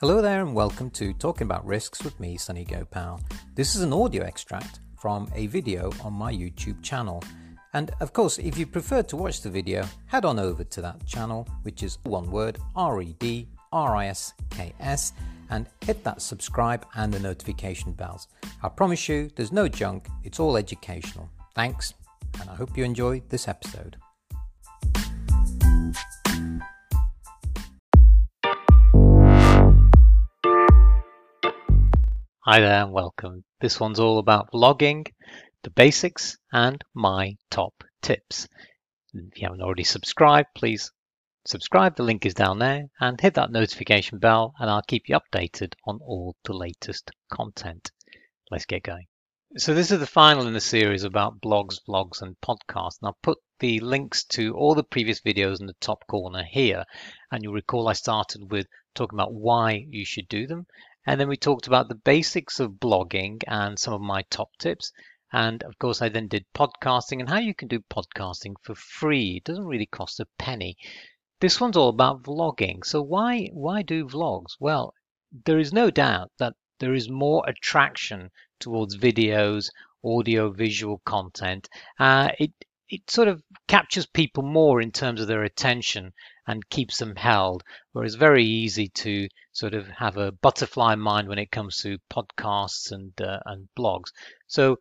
[0.00, 3.20] Hello there, and welcome to Talking About Risks with me, Sunny Gopal.
[3.54, 7.22] This is an audio extract from a video on my YouTube channel.
[7.74, 11.04] And of course, if you prefer to watch the video, head on over to that
[11.04, 15.12] channel, which is one word R E D R I S K S,
[15.50, 18.26] and hit that subscribe and the notification bells.
[18.62, 21.28] I promise you, there's no junk, it's all educational.
[21.54, 21.92] Thanks,
[22.40, 23.98] and I hope you enjoy this episode.
[32.50, 33.44] Hi there and welcome.
[33.60, 35.06] This one's all about vlogging,
[35.62, 38.48] the basics, and my top tips.
[39.14, 40.90] If you haven't already subscribed, please
[41.46, 41.94] subscribe.
[41.94, 45.74] The link is down there and hit that notification bell and I'll keep you updated
[45.86, 47.92] on all the latest content.
[48.50, 49.06] Let's get going.
[49.56, 52.98] So this is the final in the series about blogs, vlogs and podcasts.
[53.00, 56.82] And I'll put the links to all the previous videos in the top corner here.
[57.30, 58.66] And you'll recall I started with
[58.96, 60.66] talking about why you should do them
[61.06, 64.92] and then we talked about the basics of blogging and some of my top tips.
[65.32, 69.36] And of course, I then did podcasting and how you can do podcasting for free.
[69.36, 70.76] It doesn't really cost a penny.
[71.40, 72.84] This one's all about vlogging.
[72.84, 74.56] So why why do vlogs?
[74.58, 74.92] Well,
[75.46, 79.70] there is no doubt that there is more attraction towards videos,
[80.04, 81.68] audio, visual content.
[81.98, 82.52] Uh, it
[82.90, 86.12] it sort of captures people more in terms of their attention
[86.46, 87.62] and keeps them held.
[87.92, 92.90] Whereas very easy to sort of have a butterfly mind when it comes to podcasts
[92.90, 94.10] and uh, and blogs.
[94.48, 94.78] So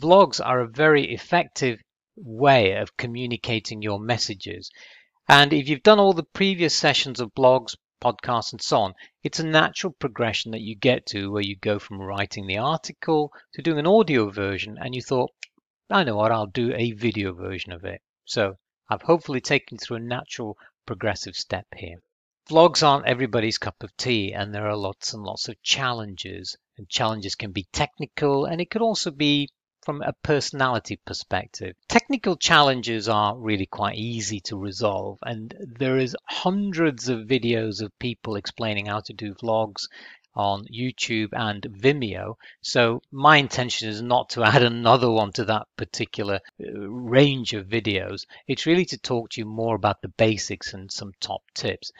[0.00, 1.78] vlogs are a very effective
[2.16, 4.70] way of communicating your messages.
[5.28, 9.40] And if you've done all the previous sessions of blogs, podcasts, and so on, it's
[9.40, 13.62] a natural progression that you get to where you go from writing the article to
[13.62, 15.30] doing an audio version, and you thought,
[15.90, 18.00] I know what, I'll do a video version of it.
[18.24, 18.56] So
[18.88, 21.98] I've hopefully taken through a natural progressive step here.
[22.48, 26.56] Vlogs aren't everybody's cup of tea, and there are lots and lots of challenges.
[26.76, 29.48] And challenges can be technical, and it could also be
[29.84, 31.76] from a personality perspective.
[31.88, 37.98] Technical challenges are really quite easy to resolve, and there is hundreds of videos of
[37.98, 39.88] people explaining how to do vlogs
[40.36, 42.36] on YouTube and Vimeo.
[42.60, 47.66] So my intention is not to add another one to that particular uh, range of
[47.66, 48.26] videos.
[48.46, 51.92] It's really to talk to you more about the basics and some top tips.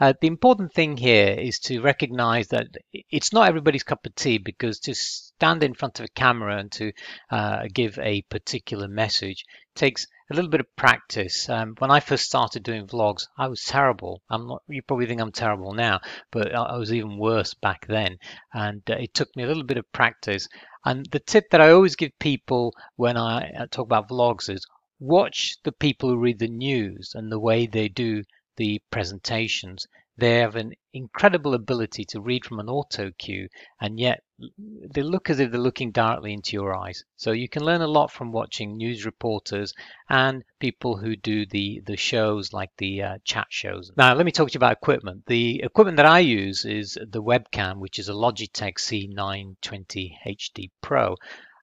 [0.00, 4.38] Uh, the important thing here is to recognize that it's not everybody's cup of tea
[4.38, 6.92] because to stand in front of a camera and to
[7.30, 9.44] uh, give a particular message
[9.74, 11.48] takes a little bit of practice.
[11.48, 14.22] Um, when I first started doing vlogs, I was terrible.
[14.30, 14.62] I'm not.
[14.66, 16.00] You probably think I'm terrible now,
[16.30, 18.18] but I, was even worse back then.
[18.52, 20.48] And uh, it took me a little bit of practice.
[20.84, 24.66] And the tip that I always give people when I talk about vlogs is
[24.98, 28.24] watch the people who read the news and the way they do
[28.56, 29.86] the presentations.
[30.18, 33.48] They have an incredible ability to read from an auto cue,
[33.80, 34.22] and yet
[34.58, 37.02] they look as if they're looking directly into your eyes.
[37.16, 39.72] So you can learn a lot from watching news reporters
[40.10, 43.90] and people who do the, the shows like the uh, chat shows.
[43.96, 45.24] Now, let me talk to you about equipment.
[45.26, 51.16] The equipment that I use is the webcam, which is a Logitech C920 HD Pro.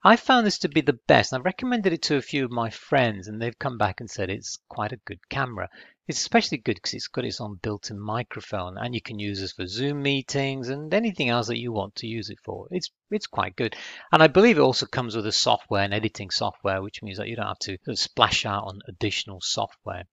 [0.03, 1.33] I found this to be the best.
[1.33, 4.29] I've recommended it to a few of my friends, and they've come back and said
[4.29, 5.69] it's quite a good camera.
[6.09, 9.51] It's especially good because it's got its own built-in microphone and you can use this
[9.51, 12.67] for Zoom meetings and anything else that you want to use it for.
[12.71, 13.75] It's it's quite good.
[14.11, 17.27] And I believe it also comes with a software and editing software, which means that
[17.27, 20.05] you don't have to splash out on additional software.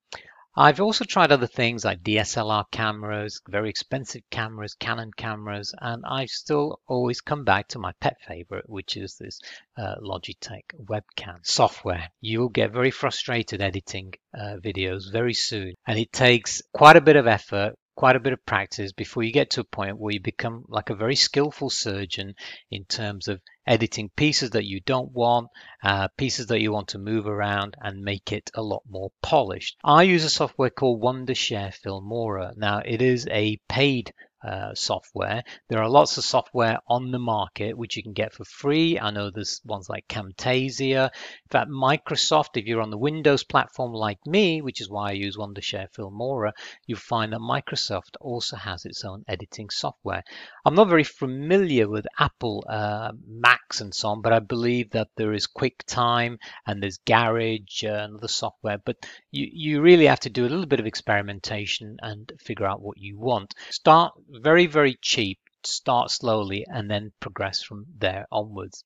[0.58, 6.30] I've also tried other things like DSLR cameras, very expensive cameras, Canon cameras, and I've
[6.30, 9.38] still always come back to my pet favorite, which is this
[9.76, 12.10] uh, Logitech webcam software.
[12.22, 17.16] You'll get very frustrated editing uh, videos very soon, and it takes quite a bit
[17.16, 20.20] of effort, quite a bit of practice before you get to a point where you
[20.20, 22.34] become like a very skillful surgeon
[22.70, 25.48] in terms of editing pieces that you don't want,
[25.82, 29.76] uh, pieces that you want to move around and make it a lot more polished.
[29.82, 32.56] I use a software called Wondershare Filmora.
[32.56, 34.12] Now it is a paid
[34.46, 35.42] uh, software.
[35.68, 38.98] There are lots of software on the market which you can get for free.
[38.98, 41.06] I know there's ones like Camtasia.
[41.06, 45.12] In fact, Microsoft, if you're on the Windows platform like me, which is why I
[45.12, 46.52] use Wondershare Filmora,
[46.86, 50.22] you find that Microsoft also has its own editing software.
[50.64, 55.08] I'm not very familiar with Apple uh, Macs and so on, but I believe that
[55.16, 58.78] there is QuickTime and there's Garage and other software.
[58.78, 58.96] But
[59.30, 62.98] you, you really have to do a little bit of experimentation and figure out what
[62.98, 63.54] you want.
[63.70, 64.12] Start
[64.42, 68.84] very, very cheap, start slowly, and then progress from there onwards.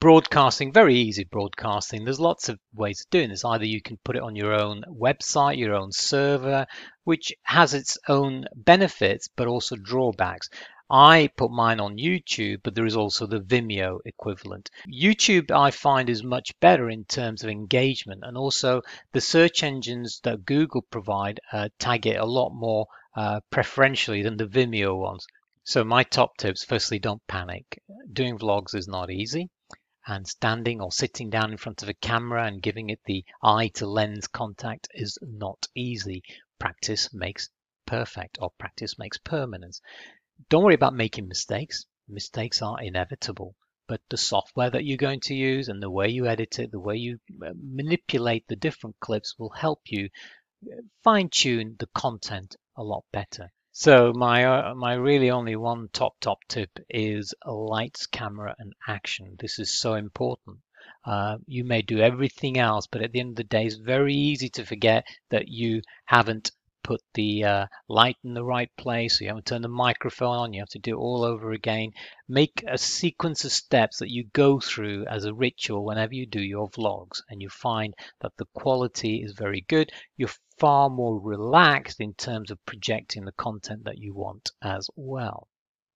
[0.00, 2.04] Broadcasting, very easy broadcasting.
[2.04, 3.44] There's lots of ways of doing this.
[3.44, 6.66] Either you can put it on your own website, your own server,
[7.04, 10.48] which has its own benefits but also drawbacks.
[10.92, 14.70] I put mine on YouTube, but there is also the Vimeo equivalent.
[14.88, 20.20] YouTube, I find, is much better in terms of engagement, and also the search engines
[20.24, 22.86] that Google provide uh, tag it a lot more
[23.16, 25.26] uh, preferentially than the Vimeo ones.
[25.64, 27.82] So my top tips, firstly, don't panic.
[28.12, 29.50] Doing vlogs is not easy
[30.06, 33.68] and standing or sitting down in front of a camera and giving it the eye
[33.68, 36.22] to lens contact is not easy.
[36.58, 37.48] Practice makes
[37.86, 39.80] perfect or practice makes permanence.
[40.48, 41.84] Don't worry about making mistakes.
[42.08, 43.54] Mistakes are inevitable,
[43.86, 46.80] but the software that you're going to use and the way you edit it, the
[46.80, 50.08] way you uh, manipulate the different clips will help you
[50.66, 53.52] uh, fine tune the content a lot better.
[53.72, 59.36] So my uh, my really only one top top tip is lights, camera, and action.
[59.38, 60.58] This is so important.
[61.04, 64.14] Uh, you may do everything else, but at the end of the day, it's very
[64.14, 69.28] easy to forget that you haven't put the uh, light in the right place, you
[69.28, 71.92] haven't turned the microphone on, you have to do it all over again.
[72.28, 76.40] Make a sequence of steps that you go through as a ritual whenever you do
[76.40, 79.90] your vlogs, and you find that the quality is very good.
[80.16, 85.48] You're far more relaxed in terms of projecting the content that you want as well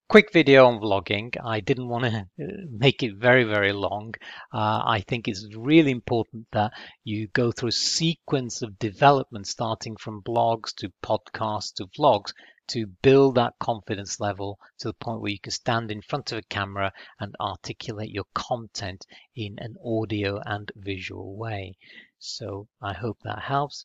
[0.08, 1.34] quick video on vlogging.
[1.42, 2.26] I didn't want to
[2.70, 4.14] make it very, very long.
[4.52, 6.72] Uh, I think it's really important that
[7.02, 12.32] you go through a sequence of development, starting from blogs to podcasts to vlogs,
[12.68, 16.38] to build that confidence level to the point where you can stand in front of
[16.38, 19.06] a camera and articulate your content
[19.36, 21.76] in an audio and visual way.
[22.18, 23.84] So I hope that helps.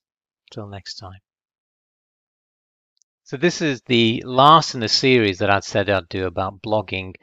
[0.51, 1.19] Till next time.
[3.30, 7.14] So this is the last in the series that I said I'd do about blogging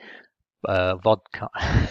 [0.69, 0.94] uh.